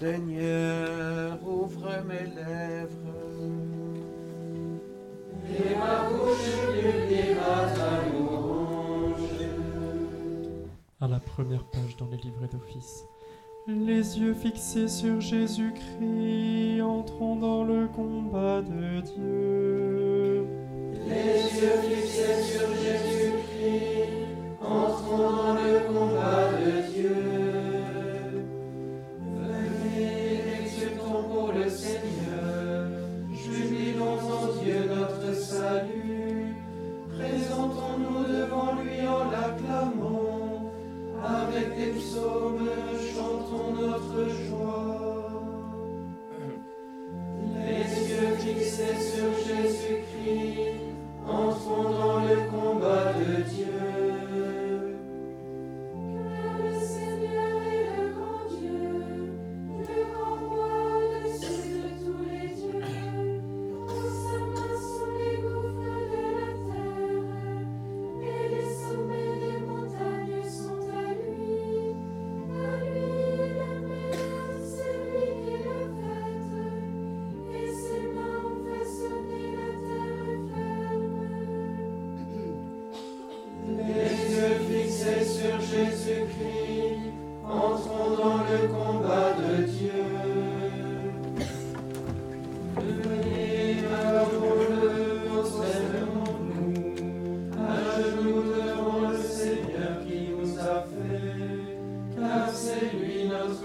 [0.00, 2.88] Seigneur, ouvre mes lèvres.
[5.44, 9.42] Et ma bouche publiera ta louange.
[11.00, 13.04] À la première page dans les livrets d'office,
[13.66, 20.46] les yeux fixés sur Jésus-Christ, entrons dans le combat de Dieu.
[21.08, 24.10] Les yeux fixés sur Jésus-Christ,
[24.60, 26.57] entrons dans le combat de Dieu.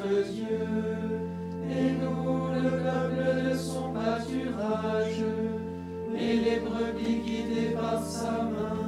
[0.01, 0.67] Dieu,
[1.69, 5.23] et nous, le peuple de son pâturage,
[6.15, 8.82] et les brebis guidées par sa main.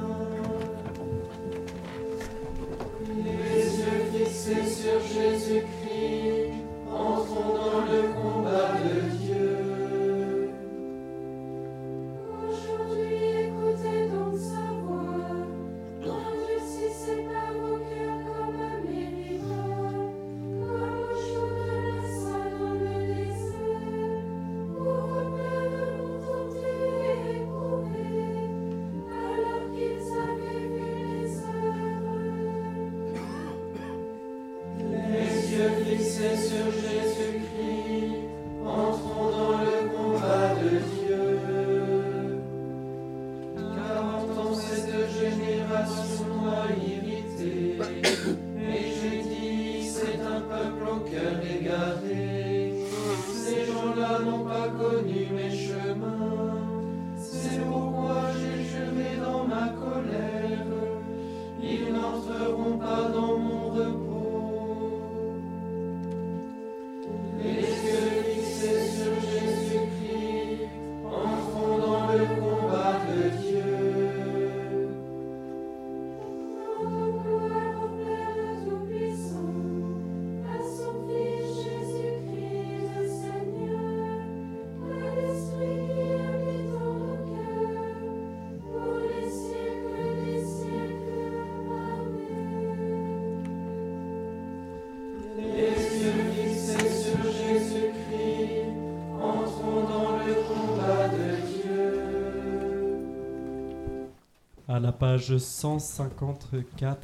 [104.68, 106.98] À la page 154,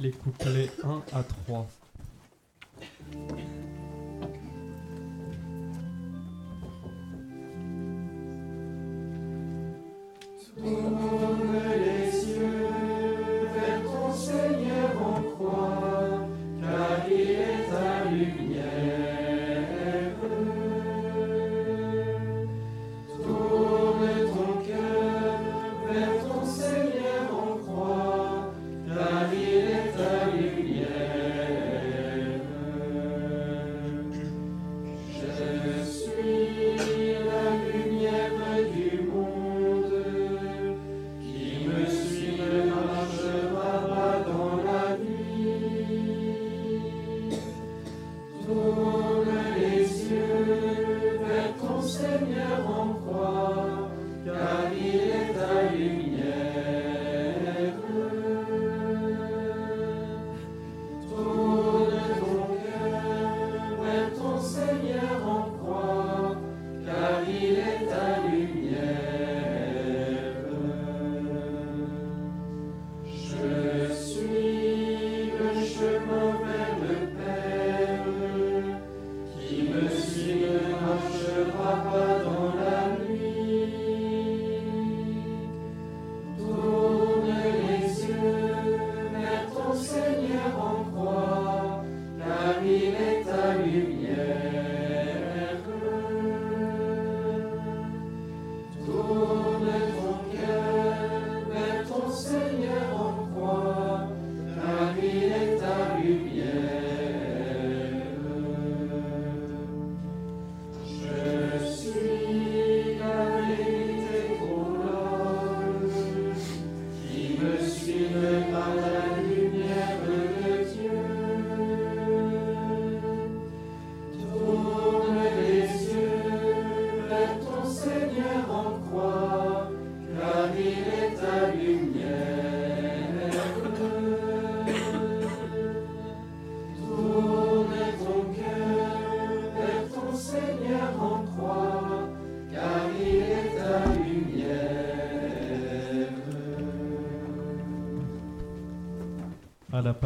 [0.00, 1.64] les couplets 1 à 3.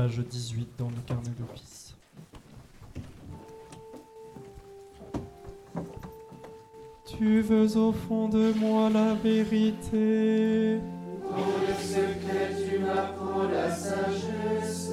[0.09, 1.95] page 18 dans le carnet d'office.
[7.05, 10.79] Tu veux au fond de moi la vérité.
[11.31, 14.93] Dans le secret, tu m'apprends la sagesse.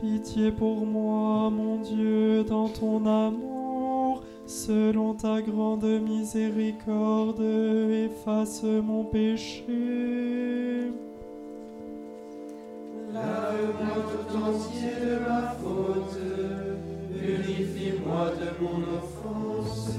[0.00, 4.22] Pitié pour moi, mon Dieu, dans ton amour.
[4.46, 10.92] Selon ta grande miséricorde, efface mon péché.
[13.18, 16.18] Lave-moi tout entier de ma faute,
[17.12, 19.98] purifie-moi de mon offense.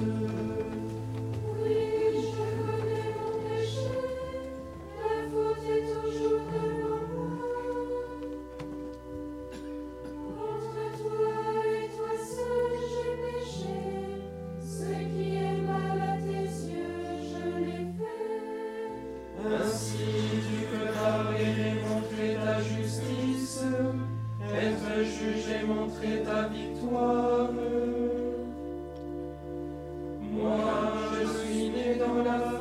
[32.20, 32.59] رسولا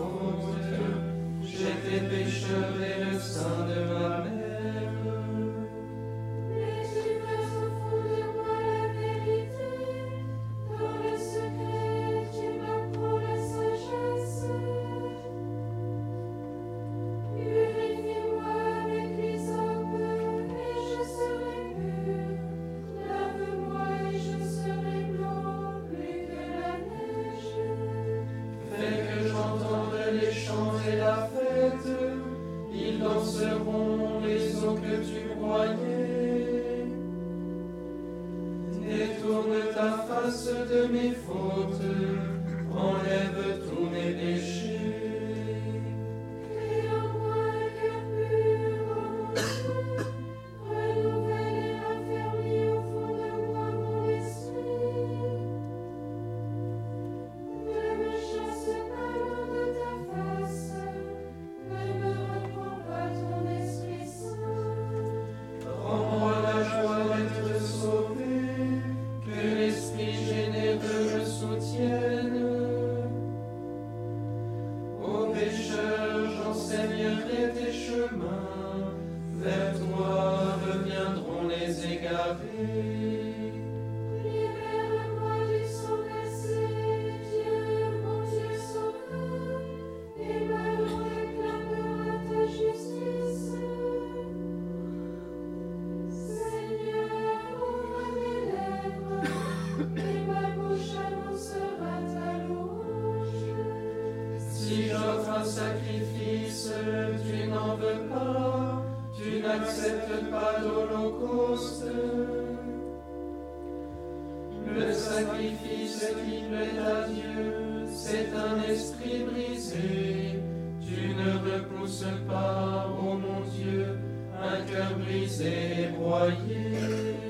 [114.77, 120.41] Le sacrifice qui plaît à Dieu, c'est un esprit brisé.
[120.81, 123.99] Tu ne repousses pas, ô oh mon Dieu,
[124.41, 127.28] un cœur brisé, broyé.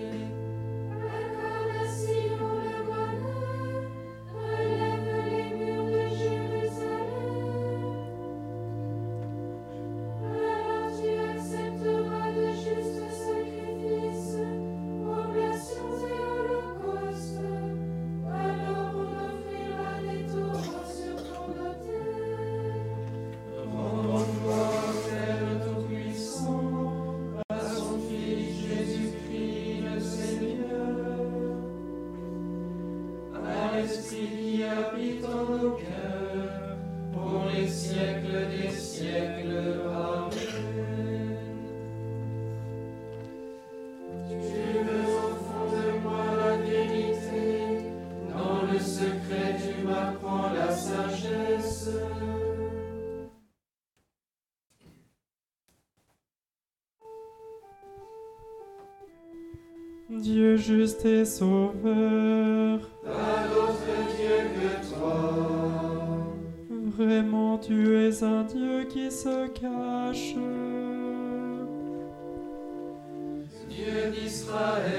[60.78, 62.78] juste et sauveur.
[63.04, 65.18] D'un autre Dieu que toi.
[66.96, 70.34] Vraiment, tu es un Dieu qui se cache.
[73.68, 74.97] Dieu d'Israël.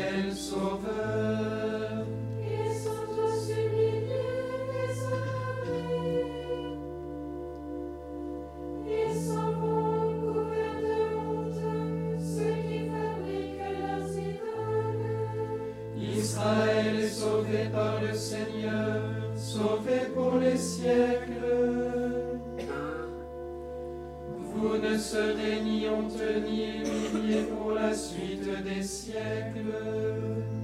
[24.99, 30.58] ce déni ont tenu pour la suite des siècles.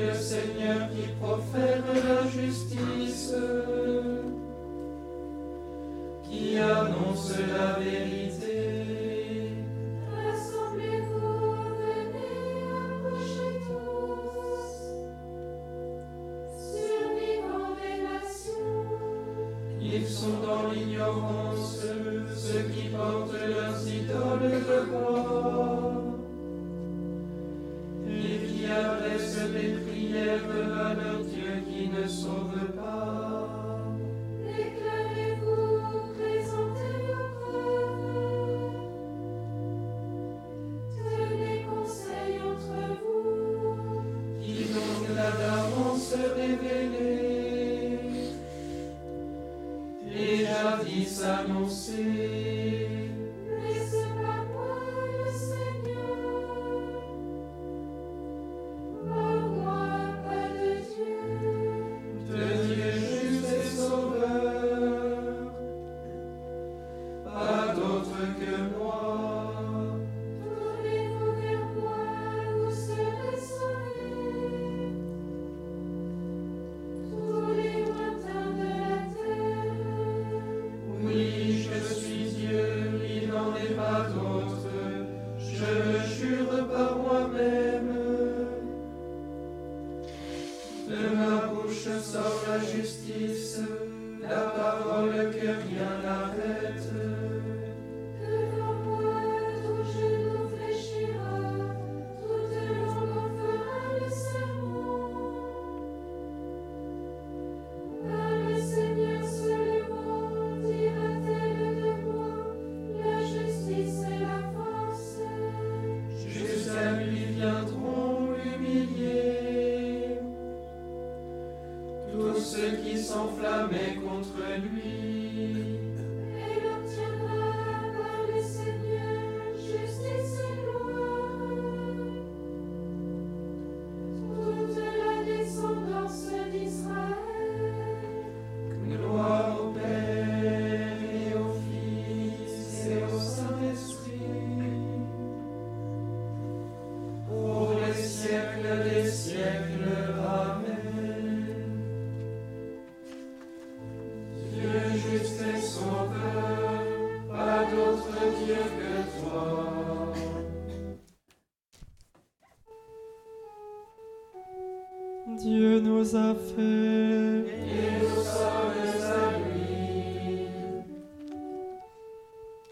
[0.00, 3.34] le Seigneur qui profère la justice,
[6.24, 8.31] qui annonce la vérité.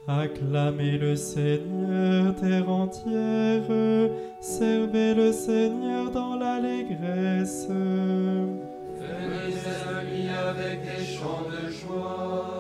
[0.09, 3.63] Acclamez le Seigneur, terre entière,
[4.41, 7.69] servez le Seigneur dans l'allégresse.
[7.69, 12.60] Venez à lui avec des chants de joie.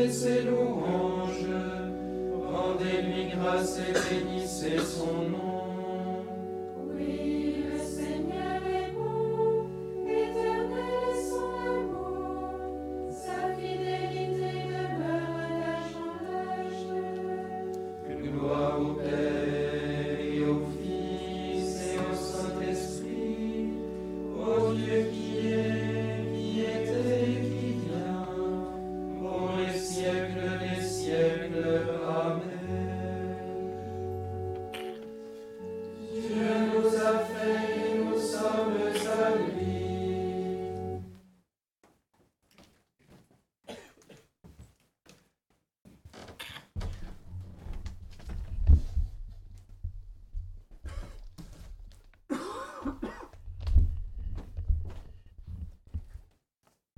[0.00, 1.46] et ses louanges.
[2.52, 5.49] Rendez-lui grâce et bénissez son nom.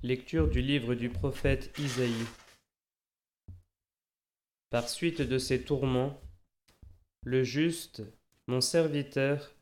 [0.04, 2.26] Lecture du livre du prophète Isaïe.
[4.68, 6.20] Par suite de ses tourments,
[7.22, 8.02] le juste,
[8.48, 9.52] mon serviteur,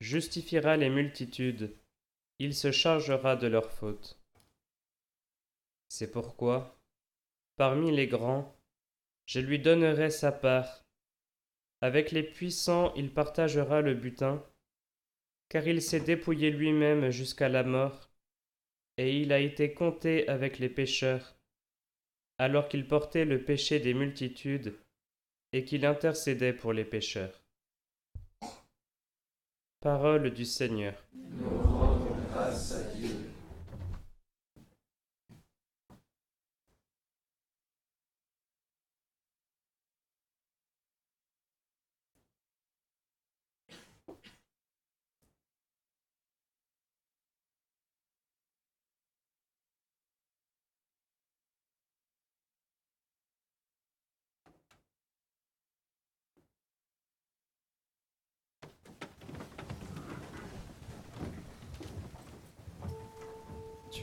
[0.00, 1.72] justifiera les multitudes,
[2.40, 4.18] il se chargera de leurs fautes.
[5.88, 6.76] C'est pourquoi,
[7.54, 8.56] parmi les grands,
[9.26, 10.84] je lui donnerai sa part.
[11.80, 14.44] Avec les puissants, il partagera le butin,
[15.48, 18.10] car il s'est dépouillé lui-même jusqu'à la mort,
[18.98, 21.36] et il a été compté avec les pécheurs,
[22.38, 24.74] alors qu'il portait le péché des multitudes
[25.52, 27.42] et qu'il intercédait pour les pécheurs.
[29.80, 30.94] Parole du Seigneur.
[31.14, 33.10] Nous rendons grâce à Dieu.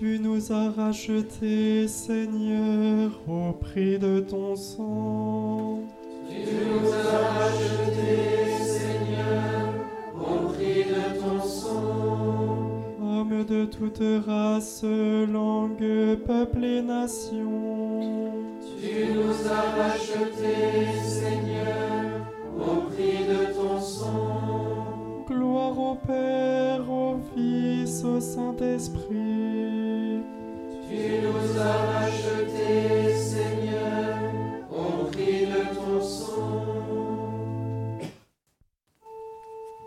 [0.04, 5.80] Tu nous as rachetés, Seigneur, au prix de ton sang.
[6.28, 9.74] Tu nous as rachetés, Seigneur,
[10.14, 12.84] au prix de ton sang.
[13.02, 18.34] Hommes de toute race, langue, peuple et nation.
[18.82, 22.28] Tu nous as rachetés, Seigneur,
[22.60, 25.26] au prix de ton sang.
[25.30, 29.73] Gloire au Père, au Fils, au Saint-Esprit.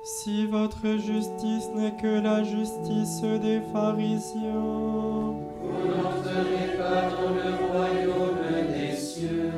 [0.05, 8.73] Si votre justice n'est que la justice des pharisiens, Vous n'entrerez pas dans le royaume
[8.73, 9.51] des cieux.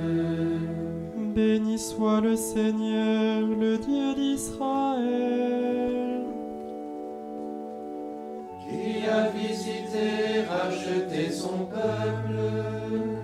[1.35, 6.08] béni soit le Seigneur, le Dieu d'Israël.
[9.31, 13.18] Visité, racheté son peuple.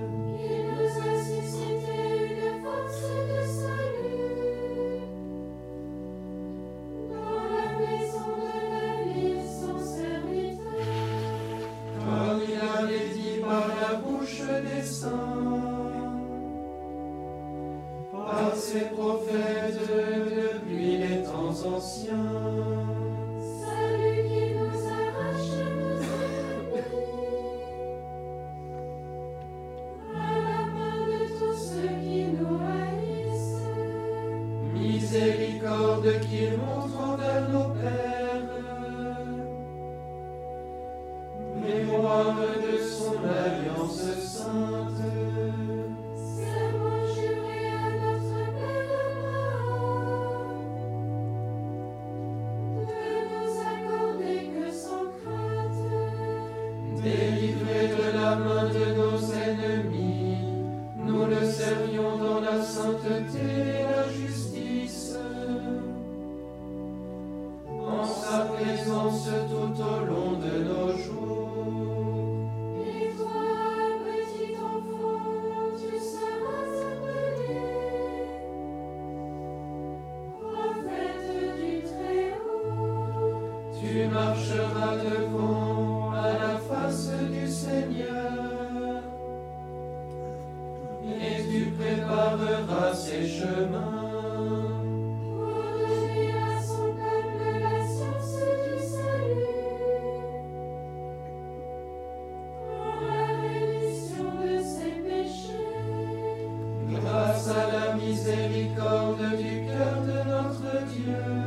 [108.15, 111.44] Miséricorde du cœur de notre Dieu.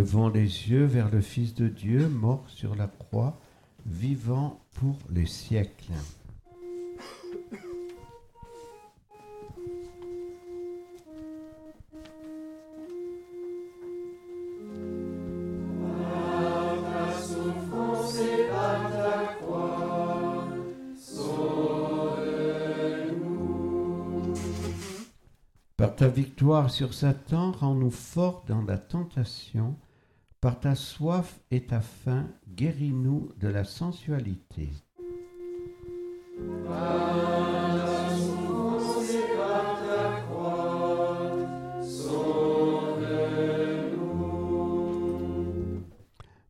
[0.00, 3.38] Levons les yeux vers le Fils de Dieu, mort sur la croix,
[3.84, 5.92] vivant pour les siècles.
[25.76, 29.76] Par ta victoire sur Satan, rends-nous forts dans la tentation.
[30.40, 34.70] Par ta soif et ta faim, guéris-nous de la sensualité.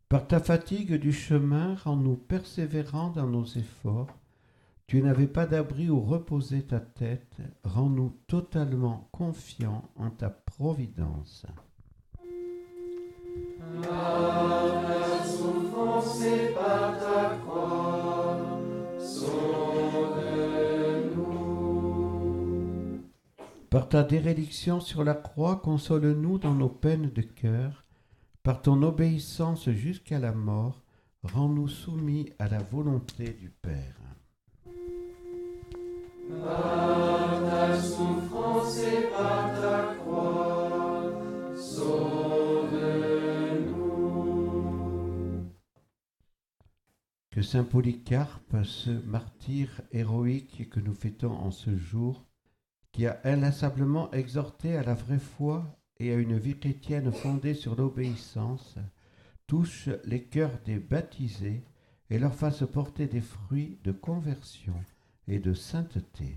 [0.08, 4.06] Par ta fatigue du chemin, rends-nous persévérants dans nos efforts.
[4.86, 11.44] Tu n'avais pas d'abri où reposer ta tête, rends-nous totalement confiants en ta providence.
[23.70, 27.84] Par ta déréliction sur la croix, console-nous dans nos peines de cœur.
[28.42, 30.82] Par ton obéissance jusqu'à la mort,
[31.22, 33.94] rends-nous soumis à la volonté du Père.
[47.42, 52.24] Saint Polycarpe, ce martyr héroïque que nous fêtons en ce jour,
[52.92, 55.64] qui a inlassablement exhorté à la vraie foi
[55.98, 58.76] et à une vie chrétienne fondée sur l'obéissance,
[59.46, 61.62] touche les cœurs des baptisés
[62.10, 64.74] et leur fasse porter des fruits de conversion
[65.28, 66.36] et de sainteté.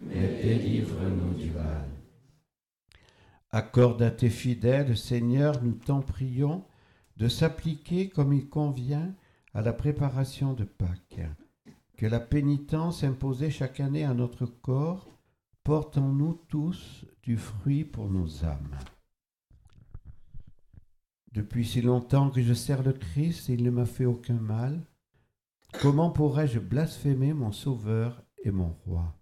[0.00, 1.88] mais délivre-nous du mal.
[3.50, 6.64] Accorde à tes fidèles, Seigneur, nous t'en prions,
[7.16, 9.14] de s'appliquer comme il convient
[9.54, 11.20] à la préparation de Pâques.
[11.96, 15.18] Que la pénitence imposée chaque année à notre corps
[15.64, 18.78] porte en nous tous du fruit pour nos âmes.
[21.32, 24.86] Depuis si longtemps que je sers le Christ, il ne m'a fait aucun mal.
[25.80, 29.14] Comment pourrais-je blasphémer mon Sauveur et mon Roi?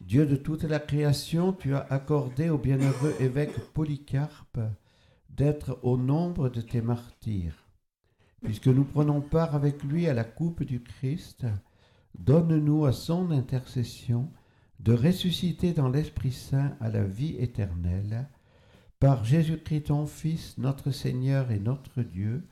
[0.00, 4.60] Dieu de toute la création, tu as accordé au bienheureux évêque Polycarpe
[5.28, 7.68] d'être au nombre de tes martyrs.
[8.42, 11.46] Puisque nous prenons part avec lui à la coupe du Christ,
[12.18, 14.30] donne-nous à son intercession
[14.80, 18.28] de ressusciter dans l'Esprit Saint à la vie éternelle,
[18.98, 22.46] par Jésus-Christ ton Fils, notre Seigneur et notre Dieu,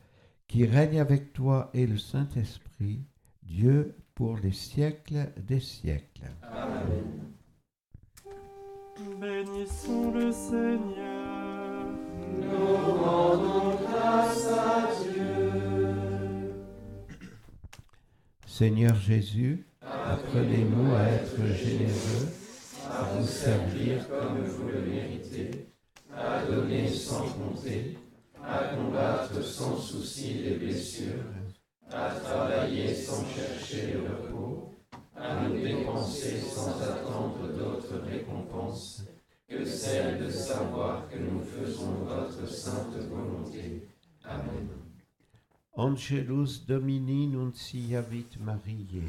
[0.47, 3.03] qui règne avec toi et le Saint-Esprit,
[3.43, 6.31] Dieu pour les siècles des siècles.
[8.99, 11.85] Bénissons le Seigneur.
[12.37, 15.51] Nous rendons grâce à Dieu.
[18.45, 22.27] Seigneur Jésus, apprenez-nous à être généreux,
[22.91, 25.69] à vous servir comme vous le méritez,
[26.13, 27.97] à donner sans compter,
[28.43, 31.23] à combattre sans souci les blessures,
[31.89, 34.58] à travailler sans chercher le repos,
[35.21, 39.03] à nous dépenser sans attendre d'autres récompenses
[39.47, 43.87] que celle de savoir que nous faisons votre sainte volonté.
[44.23, 44.69] Amen.
[45.73, 49.03] Angelus Domini nunciavit Mariae.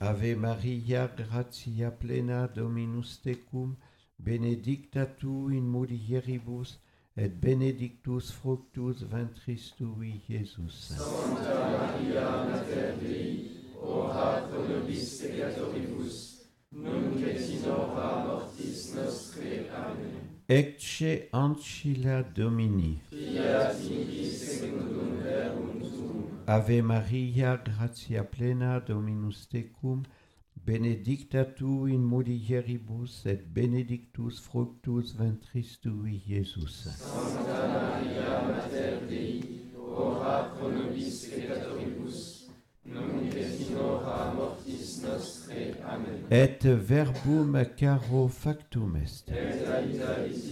[0.00, 3.76] Ave Maria, gratia plena Dominus tecum,
[4.18, 6.78] benedicta tu in mulieribus,
[7.18, 10.22] et benedictus fructus ventris tui.
[10.70, 13.50] Santa Maria Mater Dei,
[13.82, 19.68] ora pro nobis peccatoribus, nunc et in hora mortis nostre.
[19.74, 20.38] Amen.
[20.46, 23.02] Ecce ancilla Domini.
[23.10, 26.24] Fiat mihi secundum verbum tuum.
[26.46, 30.04] Ave Maria, gratia plena Dominus tecum,
[30.68, 36.90] benedicta tu in mulieribus, et benedictus fructus ventris tui, Iesus.
[36.98, 42.50] Santa Maria Mater Dei, ora pro nobis peccatoribus,
[42.84, 45.72] nunc in hora mortis nostre.
[45.88, 46.26] Amen.
[46.30, 49.30] Et verbum caro factum est.
[49.30, 49.64] Et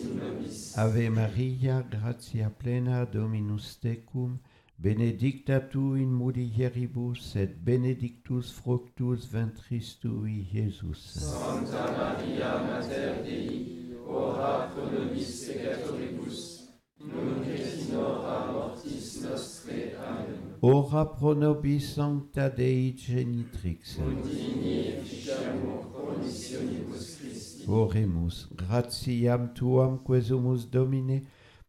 [0.01, 0.79] in nobis.
[0.79, 4.39] Ave Maria, gratia plena, Dominus tecum,
[4.79, 10.99] benedicta tu in mulieribus, et benedictus fructus ventris tui, Iesus.
[11.21, 16.69] Santa Maria Mater Dei, ora pro nobis peccatoribus,
[17.01, 19.97] nunc et in hora mortis nostre.
[19.97, 20.57] Amen.
[20.61, 23.99] Ora pro nobis sancta Dei genitrix.
[23.99, 27.65] Udini efficiamur promissionibus Christi.
[27.69, 31.23] Oremus, gratiam tuam quesumus Domine,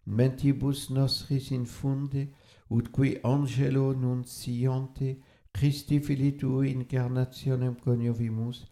[0.06, 2.28] mentibus nostris infunde,
[2.70, 5.18] ut qui angelo nunciante,
[5.54, 8.66] Christi Filii tui incarnationem coniovimus,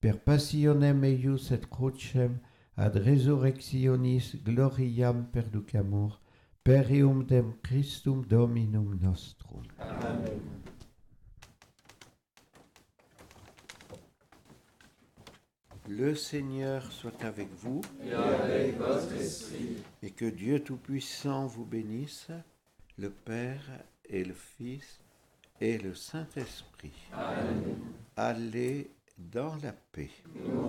[0.00, 2.40] per passionem eius et crucem,
[2.76, 6.18] ad resurrectionis gloriam perducamur,
[6.64, 9.62] per eum dem Christum Dominum nostrum.
[9.78, 10.40] Amen.
[15.88, 19.76] Le Seigneur soit avec vous Et avec votre esprit.
[20.02, 22.28] et que Dieu Tout-Puissant vous bénisse,
[23.02, 25.00] le Père et le Fils
[25.60, 26.92] et le Saint-Esprit.
[28.16, 30.10] Allez dans la paix.
[30.36, 30.68] Nous